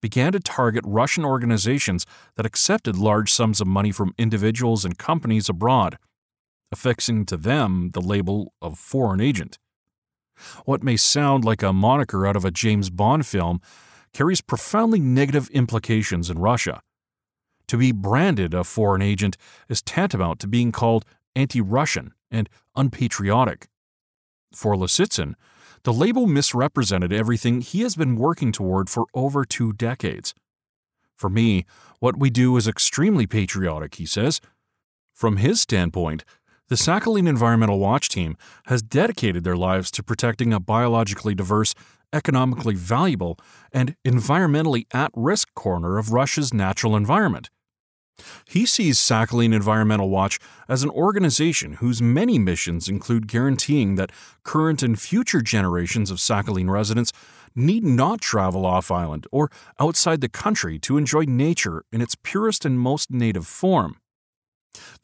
began 0.00 0.32
to 0.32 0.40
target 0.40 0.84
Russian 0.86 1.24
organizations 1.24 2.04
that 2.36 2.46
accepted 2.46 2.96
large 2.96 3.32
sums 3.32 3.60
of 3.60 3.68
money 3.68 3.92
from 3.92 4.14
individuals 4.18 4.84
and 4.84 4.98
companies 4.98 5.48
abroad, 5.48 5.98
affixing 6.72 7.24
to 7.26 7.36
them 7.36 7.90
the 7.94 8.00
label 8.00 8.52
of 8.60 8.78
foreign 8.78 9.20
agent. 9.20 9.58
What 10.64 10.82
may 10.82 10.96
sound 10.96 11.44
like 11.44 11.62
a 11.62 11.72
moniker 11.72 12.26
out 12.26 12.36
of 12.36 12.44
a 12.44 12.50
James 12.50 12.90
Bond 12.90 13.26
film 13.26 13.60
carries 14.12 14.40
profoundly 14.40 15.00
negative 15.00 15.48
implications 15.50 16.30
in 16.30 16.38
Russia. 16.38 16.82
To 17.68 17.78
be 17.78 17.92
branded 17.92 18.52
a 18.52 18.64
foreign 18.64 19.02
agent 19.02 19.36
is 19.68 19.82
tantamount 19.82 20.40
to 20.40 20.46
being 20.46 20.72
called 20.72 21.04
anti 21.34 21.60
Russian 21.60 22.12
and 22.30 22.48
unpatriotic. 22.76 23.68
For 24.54 24.76
Lisitsyn, 24.76 25.34
the 25.84 25.92
label 25.92 26.26
misrepresented 26.26 27.12
everything 27.12 27.60
he 27.60 27.80
has 27.80 27.96
been 27.96 28.16
working 28.16 28.52
toward 28.52 28.88
for 28.88 29.06
over 29.14 29.44
two 29.44 29.72
decades. 29.72 30.34
For 31.16 31.30
me, 31.30 31.64
what 31.98 32.18
we 32.18 32.30
do 32.30 32.56
is 32.56 32.68
extremely 32.68 33.26
patriotic, 33.26 33.94
he 33.94 34.06
says. 34.06 34.40
From 35.12 35.38
his 35.38 35.60
standpoint, 35.60 36.24
the 36.72 36.76
Sakhalin 36.76 37.28
Environmental 37.28 37.78
Watch 37.78 38.08
Team 38.08 38.34
has 38.64 38.80
dedicated 38.80 39.44
their 39.44 39.58
lives 39.58 39.90
to 39.90 40.02
protecting 40.02 40.54
a 40.54 40.58
biologically 40.58 41.34
diverse, 41.34 41.74
economically 42.14 42.74
valuable, 42.74 43.38
and 43.72 43.94
environmentally 44.06 44.86
at 44.90 45.10
risk 45.14 45.52
corner 45.52 45.98
of 45.98 46.14
Russia's 46.14 46.54
natural 46.54 46.96
environment. 46.96 47.50
He 48.48 48.64
sees 48.64 48.98
Sakhalin 48.98 49.52
Environmental 49.54 50.08
Watch 50.08 50.38
as 50.66 50.82
an 50.82 50.88
organization 50.88 51.74
whose 51.74 52.00
many 52.00 52.38
missions 52.38 52.88
include 52.88 53.28
guaranteeing 53.28 53.96
that 53.96 54.10
current 54.42 54.82
and 54.82 54.98
future 54.98 55.42
generations 55.42 56.10
of 56.10 56.20
Sakhalin 56.20 56.70
residents 56.70 57.12
need 57.54 57.84
not 57.84 58.22
travel 58.22 58.64
off 58.64 58.90
island 58.90 59.26
or 59.30 59.50
outside 59.78 60.22
the 60.22 60.28
country 60.30 60.78
to 60.78 60.96
enjoy 60.96 61.24
nature 61.24 61.84
in 61.92 62.00
its 62.00 62.14
purest 62.14 62.64
and 62.64 62.80
most 62.80 63.10
native 63.10 63.46
form. 63.46 63.98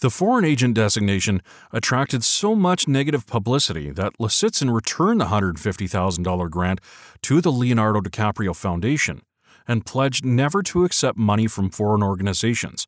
The 0.01 0.11
foreign 0.11 0.45
agent 0.45 0.75
designation 0.75 1.43
attracted 1.73 2.23
so 2.23 2.55
much 2.55 2.87
negative 2.87 3.27
publicity 3.27 3.91
that 3.91 4.17
Lisitsyn 4.19 4.73
returned 4.73 5.21
the 5.21 5.27
$150,000 5.27 6.51
grant 6.51 6.81
to 7.23 7.41
the 7.41 7.53
Leonardo 7.53 8.01
DiCaprio 8.01 8.55
Foundation 8.55 9.23
and 9.67 9.85
pledged 9.85 10.25
never 10.25 10.63
to 10.63 10.85
accept 10.85 11.19
money 11.19 11.47
from 11.47 11.69
foreign 11.69 12.03
organizations. 12.03 12.87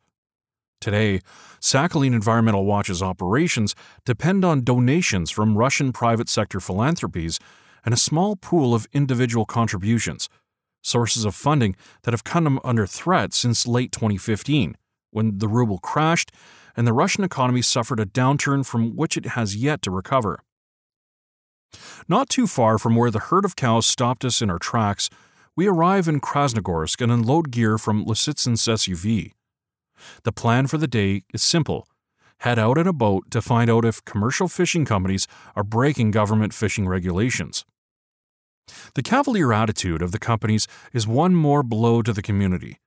Today, 0.80 1.20
Sakhalin 1.60 2.14
Environmental 2.14 2.64
Watch's 2.64 3.02
operations 3.02 3.74
depend 4.06 4.44
on 4.44 4.64
donations 4.64 5.30
from 5.30 5.58
Russian 5.58 5.92
private 5.92 6.28
sector 6.28 6.58
philanthropies 6.58 7.38
and 7.84 7.92
a 7.92 7.98
small 7.98 8.36
pool 8.36 8.74
of 8.74 8.86
individual 8.92 9.44
contributions, 9.44 10.28
sources 10.80 11.26
of 11.26 11.34
funding 11.34 11.76
that 12.04 12.14
have 12.14 12.24
come 12.24 12.58
under 12.64 12.86
threat 12.86 13.34
since 13.34 13.66
late 13.66 13.92
2015, 13.92 14.76
when 15.10 15.38
the 15.38 15.48
ruble 15.48 15.78
crashed 15.78 16.30
and 16.80 16.86
the 16.86 16.94
Russian 16.94 17.24
economy 17.24 17.60
suffered 17.60 18.00
a 18.00 18.06
downturn 18.06 18.64
from 18.64 18.96
which 18.96 19.14
it 19.14 19.26
has 19.36 19.54
yet 19.54 19.82
to 19.82 19.90
recover. 19.90 20.40
Not 22.08 22.30
too 22.30 22.46
far 22.46 22.78
from 22.78 22.96
where 22.96 23.10
the 23.10 23.18
herd 23.18 23.44
of 23.44 23.54
cows 23.54 23.84
stopped 23.84 24.24
us 24.24 24.40
in 24.40 24.48
our 24.48 24.58
tracks, 24.58 25.10
we 25.54 25.66
arrive 25.66 26.08
in 26.08 26.22
Krasnogorsk 26.22 27.02
and 27.02 27.12
unload 27.12 27.50
gear 27.50 27.76
from 27.76 28.06
Lisitsyn's 28.06 28.62
SUV. 28.62 29.32
The 30.24 30.32
plan 30.32 30.68
for 30.68 30.78
the 30.78 30.86
day 30.86 31.24
is 31.34 31.42
simple 31.42 31.86
head 32.38 32.58
out 32.58 32.78
in 32.78 32.86
a 32.86 32.94
boat 32.94 33.30
to 33.32 33.42
find 33.42 33.68
out 33.68 33.84
if 33.84 34.02
commercial 34.06 34.48
fishing 34.48 34.86
companies 34.86 35.28
are 35.54 35.62
breaking 35.62 36.12
government 36.12 36.54
fishing 36.54 36.88
regulations. 36.88 37.66
The 38.94 39.02
cavalier 39.02 39.52
attitude 39.52 40.00
of 40.00 40.12
the 40.12 40.18
companies 40.18 40.66
is 40.94 41.06
one 41.06 41.34
more 41.34 41.62
blow 41.62 42.00
to 42.00 42.14
the 42.14 42.22
community. 42.22 42.78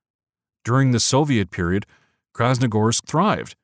During 0.66 0.94
the 0.94 1.00
Soviet 1.00 1.52
period, 1.52 1.86
Krasnogorsk 2.34 3.06
thrived. 3.06 3.56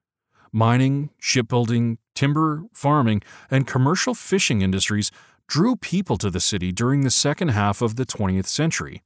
Mining, 0.51 1.09
shipbuilding, 1.19 1.97
timber, 2.15 2.65
farming, 2.73 3.21
and 3.51 3.67
commercial 3.67 4.13
fishing 4.13 4.61
industries 4.61 5.11
drew 5.47 5.75
people 5.75 6.17
to 6.17 6.29
the 6.29 6.39
city 6.39 6.71
during 6.71 7.01
the 7.01 7.11
second 7.11 7.49
half 7.49 7.81
of 7.81 7.95
the 7.95 8.05
20th 8.05 8.45
century. 8.45 9.03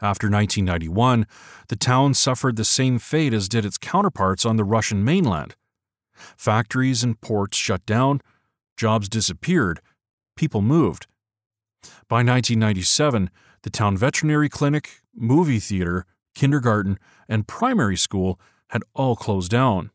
After 0.00 0.28
1991, 0.28 1.26
the 1.68 1.76
town 1.76 2.14
suffered 2.14 2.56
the 2.56 2.64
same 2.64 2.98
fate 2.98 3.32
as 3.32 3.48
did 3.48 3.64
its 3.64 3.78
counterparts 3.78 4.44
on 4.44 4.56
the 4.56 4.64
Russian 4.64 5.04
mainland. 5.04 5.54
Factories 6.36 7.04
and 7.04 7.20
ports 7.20 7.56
shut 7.56 7.86
down, 7.86 8.20
jobs 8.76 9.08
disappeared, 9.08 9.80
people 10.36 10.60
moved. 10.60 11.06
By 12.08 12.16
1997, 12.16 13.30
the 13.62 13.70
town 13.70 13.96
veterinary 13.96 14.48
clinic, 14.48 15.02
movie 15.14 15.60
theater, 15.60 16.04
kindergarten, 16.34 16.98
and 17.28 17.46
primary 17.46 17.96
school 17.96 18.40
had 18.70 18.82
all 18.94 19.14
closed 19.14 19.50
down. 19.50 19.91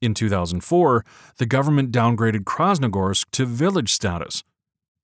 In 0.00 0.14
2004, 0.14 1.04
the 1.38 1.46
government 1.46 1.92
downgraded 1.92 2.44
Krasnogorsk 2.44 3.26
to 3.32 3.46
village 3.46 3.92
status. 3.92 4.42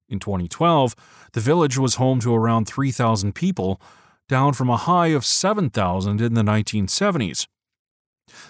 In 0.09 0.19
2012, 0.19 0.95
the 1.33 1.41
village 1.41 1.79
was 1.79 1.95
home 1.95 2.21
to 2.21 2.35
around 2.35 2.67
3,000 2.67 3.35
people, 3.35 3.81
down 4.29 4.53
from 4.53 4.69
a 4.69 4.77
high 4.77 5.09
of 5.09 5.25
7,000 5.25 6.21
in 6.21 6.35
the 6.35 6.43
1970s. 6.43 7.47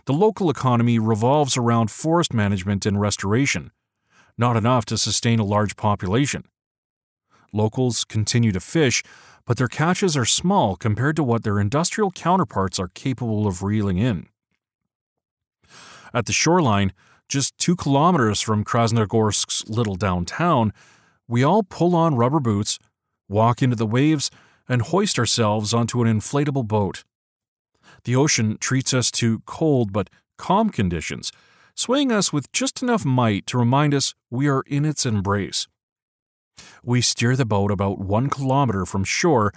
The 0.07 0.13
local 0.13 0.51
economy 0.51 0.99
revolves 0.99 1.57
around 1.57 1.91
forest 1.91 2.35
management 2.35 2.87
and 2.87 3.01
restoration, 3.01 3.71
not 4.37 4.57
enough 4.57 4.85
to 4.87 4.99
sustain 4.99 5.39
a 5.39 5.45
large 5.45 5.77
population. 5.77 6.45
Locals 7.53 8.05
continue 8.05 8.53
to 8.53 8.61
fish, 8.61 9.03
but 9.45 9.57
their 9.57 9.69
catches 9.69 10.17
are 10.17 10.25
small 10.25 10.77
compared 10.77 11.17
to 11.17 11.25
what 11.25 11.43
their 11.43 11.59
industrial 11.59 12.11
counterparts 12.11 12.79
are 12.79 12.89
capable 12.89 13.47
of 13.47 13.63
reeling 13.63 13.99
in. 13.99 14.30
At 16.13 16.27
the 16.27 16.33
shoreline, 16.33 16.93
just 17.29 17.57
two 17.59 17.77
kilometers 17.77 18.41
from 18.41 18.65
Krasnogorsk's 18.65 19.69
little 19.69 19.95
downtown, 19.95 20.73
we 21.29 21.45
all 21.45 21.63
pull 21.63 21.95
on 21.95 22.17
rubber 22.17 22.41
boots, 22.41 22.79
walk 23.29 23.63
into 23.63 23.77
the 23.77 23.87
waves, 23.87 24.31
and 24.69 24.83
hoist 24.83 25.19
ourselves 25.19 25.73
onto 25.73 26.03
an 26.03 26.21
inflatable 26.21 26.67
boat. 26.67 27.05
The 28.05 28.17
ocean 28.17 28.59
treats 28.59 28.93
us 28.93 29.11
to 29.13 29.41
cold 29.41 29.93
but 29.93 30.11
calm 30.39 30.71
conditions, 30.71 31.31
swaying 31.75 32.11
us 32.11 32.33
with 32.33 32.51
just 32.53 32.83
enough 32.83 33.05
might 33.05 33.47
to 33.47 33.59
remind 33.59 33.95
us 33.95 34.15
we 34.31 34.49
are 34.49 34.63
in 34.67 34.85
its 34.85 35.07
embrace. 35.07 35.69
We 36.83 37.01
steer 37.01 37.37
the 37.37 37.47
boat 37.47 37.71
about 37.71 37.99
one 37.99 38.29
kilometer 38.29 38.85
from 38.87 39.05
shore 39.05 39.53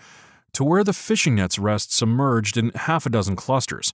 to 0.53 0.63
where 0.63 0.83
the 0.83 0.93
fishing 0.93 1.35
nets 1.35 1.57
rest 1.57 1.93
submerged 1.93 2.57
in 2.57 2.71
half 2.75 3.05
a 3.05 3.09
dozen 3.09 3.35
clusters. 3.35 3.93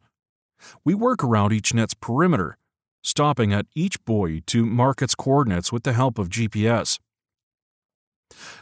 We 0.84 0.94
work 0.94 1.24
around 1.24 1.54
each 1.54 1.74
net's 1.74 1.94
perimeter, 1.94 2.58
stopping 3.02 3.54
at 3.54 3.66
each 3.76 4.04
buoy 4.06 4.42
to 4.42 4.66
mark 4.66 5.02
its 5.02 5.16
coordinates 5.16 5.72
with 5.72 5.84
the 5.84 5.94
help 5.94 6.20
of 6.20 6.30
GPS. 6.30 7.00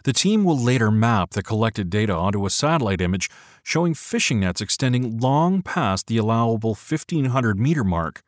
The 0.04 0.14
team 0.14 0.44
will 0.44 0.58
later 0.58 0.92
map 0.92 1.32
the 1.32 1.44
collected 1.44 1.90
data 1.90 2.14
onto 2.14 2.46
a 2.46 2.50
satellite 2.50 3.02
image 3.02 3.30
showing 3.64 3.94
fishing 3.94 4.40
nets 4.40 4.62
extending 4.62 5.20
long 5.20 5.62
past 5.62 6.08
the 6.08 6.18
allowable 6.18 6.70
1500 6.70 7.60
meter 7.60 7.84
mark. 7.84 8.22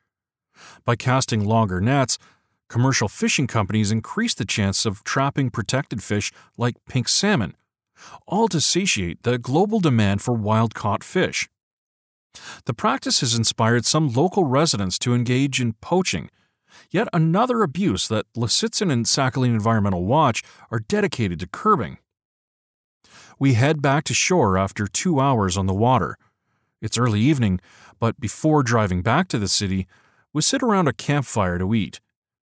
By 0.84 0.96
casting 0.96 1.46
longer 1.46 1.80
nets, 1.80 2.18
commercial 2.68 3.08
fishing 3.08 3.48
companies 3.48 3.92
increase 3.92 4.34
the 4.34 4.46
chance 4.46 4.86
of 4.86 5.04
trapping 5.04 5.50
protected 5.50 6.04
fish 6.04 6.32
like 6.58 6.76
pink 6.88 7.08
salmon, 7.08 7.56
all 8.28 8.48
to 8.50 8.60
satiate 8.60 9.24
the 9.24 9.38
global 9.38 9.80
demand 9.80 10.22
for 10.22 10.34
wild 10.34 10.76
caught 10.76 11.04
fish. 11.04 11.48
The 12.66 12.74
practice 12.74 13.22
has 13.22 13.36
inspired 13.36 13.86
some 13.86 14.12
local 14.14 14.44
residents 14.44 15.00
to 15.00 15.14
engage 15.14 15.62
in 15.62 15.74
poaching, 15.74 16.30
yet 16.92 17.08
another 17.14 17.62
abuse 17.64 18.08
that 18.08 18.26
Lisitsyn 18.36 18.92
and 18.92 19.06
Sakhalin 19.06 19.54
Environmental 19.54 20.06
Watch 20.06 20.44
are 20.72 20.80
dedicated 20.80 21.40
to 21.40 21.48
curbing. 21.48 21.98
We 23.38 23.54
head 23.54 23.82
back 23.82 24.04
to 24.06 24.14
shore 24.14 24.58
after 24.58 24.88
two 24.88 25.20
hours 25.20 25.58
on 25.58 25.66
the 25.66 25.74
water. 25.74 26.18
It's 26.82 26.98
early 26.98 27.22
evening, 27.22 27.60
but 28.00 28.20
before 28.20 28.64
driving 28.64 29.02
back 29.02 29.28
to 29.30 29.40
the 29.40 29.48
city, 29.48 29.88
we 30.34 30.42
sit 30.42 30.62
around 30.62 30.88
a 30.88 30.94
campfire 30.94 31.58
to 31.58 31.74
eat, 31.74 32.00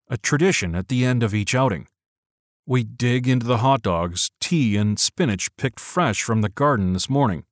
a 0.10 0.17
tradition 0.17 0.75
at 0.75 0.88
the 0.88 1.05
end 1.05 1.23
of 1.23 1.34
each 1.34 1.53
outing. 1.53 1.88
We 2.65 2.84
dig 2.84 3.27
into 3.27 3.45
the 3.45 3.58
hot 3.58 3.81
dogs, 3.81 4.31
tea, 4.41 4.75
and 4.75 4.99
spinach 4.99 5.55
picked 5.55 5.79
fresh 5.79 6.23
from 6.23 6.41
the 6.41 6.49
garden 6.49 6.93
this 6.93 7.10
morning. 7.10 7.43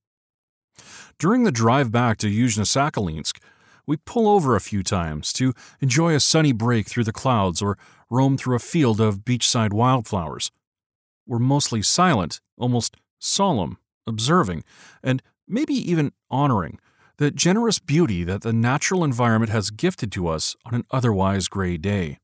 During 1.20 1.44
the 1.44 1.52
drive 1.52 1.92
back 1.92 2.18
to 2.18 2.28
Yuzhno 2.28 2.66
Sakhalinsk, 2.66 3.38
we 3.86 3.98
pull 3.98 4.28
over 4.28 4.56
a 4.56 4.62
few 4.62 4.84
times 4.84 5.34
to 5.34 5.54
enjoy 5.82 6.16
a 6.16 6.20
sunny 6.20 6.52
break 6.52 6.88
through 6.88 7.04
the 7.04 7.12
clouds 7.12 7.62
or 7.62 7.78
roam 8.10 8.38
through 8.38 8.56
a 8.56 8.60
field 8.60 9.02
of 9.02 9.20
beachside 9.20 9.74
wildflowers. 9.74 10.52
We're 11.28 11.40
mostly 11.40 11.82
silent, 11.82 12.42
almost 12.58 12.98
solemn, 13.20 13.78
observing, 14.06 14.64
and 15.02 15.22
maybe 15.48 15.74
even 15.74 16.12
honoring 16.30 16.80
the 17.18 17.32
generous 17.32 17.80
beauty 17.80 18.24
that 18.24 18.42
the 18.42 18.54
natural 18.54 19.04
environment 19.04 19.52
has 19.52 19.70
gifted 19.70 20.12
to 20.14 20.28
us 20.28 20.56
on 20.66 20.74
an 20.74 20.86
otherwise 20.92 21.48
gray 21.48 21.78
day. 21.78 22.18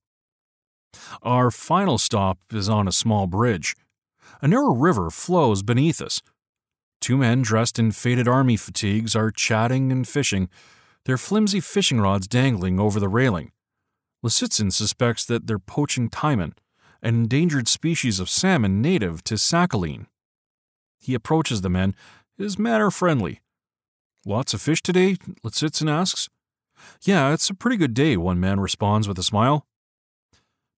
Our 1.21 1.51
final 1.51 1.97
stop 1.97 2.39
is 2.51 2.67
on 2.67 2.87
a 2.87 2.91
small 2.91 3.27
bridge. 3.27 3.75
A 4.41 4.47
narrow 4.47 4.73
river 4.73 5.09
flows 5.09 5.61
beneath 5.61 6.01
us, 6.01 6.21
Two 7.01 7.17
men 7.17 7.41
dressed 7.41 7.79
in 7.79 7.91
faded 7.91 8.27
army 8.27 8.57
fatigues 8.57 9.15
are 9.15 9.31
chatting 9.31 9.91
and 9.91 10.07
fishing, 10.07 10.49
their 11.05 11.17
flimsy 11.17 11.59
fishing 11.59 12.01
rods 12.01 12.27
dangling 12.27 12.79
over 12.79 12.99
the 12.99 13.07
railing. 13.07 13.51
Lisitsyn 14.23 14.71
suspects 14.71 15.25
that 15.25 15.47
they're 15.47 15.59
poaching 15.59 16.09
taimen, 16.09 16.53
an 17.01 17.15
endangered 17.15 17.67
species 17.67 18.19
of 18.19 18.29
salmon 18.29 18.81
native 18.81 19.23
to 19.23 19.35
Sakhalin. 19.35 20.07
He 20.99 21.13
approaches 21.13 21.61
the 21.61 21.69
men, 21.69 21.95
his 22.37 22.59
manner 22.59 22.91
friendly. 22.91 23.39
Lots 24.25 24.53
of 24.53 24.61
fish 24.61 24.81
today? 24.81 25.15
Lisitsyn 25.43 25.89
asks. 25.89 26.27
Yeah, 27.01 27.33
it's 27.33 27.49
a 27.49 27.53
pretty 27.53 27.77
good 27.77 27.93
day, 27.93 28.17
one 28.17 28.39
man 28.39 28.59
responds 28.59 29.07
with 29.07 29.17
a 29.17 29.23
smile. 29.23 29.65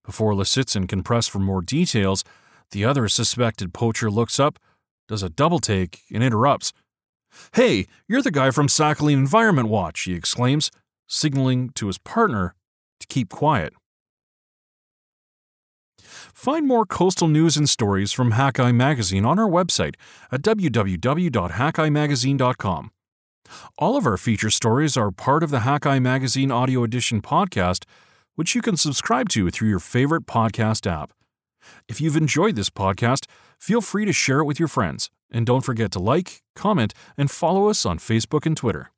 Before 0.06 0.34
Lisitsyn 0.34 0.88
can 0.88 1.04
press 1.04 1.28
for 1.28 1.40
more 1.40 1.62
details, 1.62 2.24
the 2.72 2.86
other 2.86 3.08
suspected 3.08 3.74
poacher 3.74 4.10
looks 4.10 4.40
up 4.40 4.60
does 5.08 5.24
a 5.24 5.30
double 5.30 5.60
take, 5.60 6.02
and 6.14 6.24
interrupts. 6.24 6.74
Hey, 7.54 7.88
you're 8.08 8.22
the 8.22 8.32
guy 8.32 8.52
from 8.52 8.68
Sakhalin 8.68 9.14
Environment 9.14 9.70
Watch, 9.70 10.04
he 10.04 10.14
exclaims, 10.14 10.70
signaling 11.08 11.70
to 11.76 11.88
his 11.88 11.98
partner 11.98 12.54
to 13.00 13.08
keep 13.08 13.30
quiet. 13.30 13.74
Find 16.34 16.68
more 16.68 16.86
coastal 16.86 17.28
news 17.28 17.58
and 17.58 17.70
stories 17.70 18.12
from 18.12 18.34
Hakai 18.34 18.74
Magazine 18.74 19.26
on 19.26 19.40
our 19.40 19.50
website 19.50 19.96
at 20.32 20.42
www.hakaimagazine.com. 20.42 22.92
All 23.78 23.98
of 23.98 24.06
our 24.06 24.18
feature 24.18 24.50
stories 24.50 24.96
are 24.96 25.12
part 25.12 25.44
of 25.44 25.52
the 25.52 25.60
Hakai 25.60 26.02
Magazine 26.02 26.52
Audio 26.52 26.84
Edition 26.84 27.22
podcast, 27.22 27.84
which 28.36 28.56
you 28.56 28.62
can 28.62 28.78
subscribe 28.78 29.28
to 29.30 29.50
through 29.50 29.70
your 29.70 29.80
favorite 29.80 30.26
podcast 30.26 30.90
app. 30.90 31.12
If 31.88 32.02
you've 32.02 32.18
enjoyed 32.18 32.56
this 32.56 32.70
podcast, 32.70 33.26
feel 33.62 33.82
free 33.82 34.06
to 34.06 34.14
share 34.14 34.40
it 34.40 34.46
with 34.46 34.60
your 34.60 34.68
friends, 34.68 35.10
and 35.32 35.46
don't 35.46 35.66
forget 35.66 35.92
to 35.92 36.00
like, 36.00 36.42
comment, 36.56 36.94
and 37.16 37.30
follow 37.30 37.70
us 37.70 37.86
on 37.86 38.00
Facebook 38.00 38.46
and 38.46 38.58
Twitter. 38.58 38.92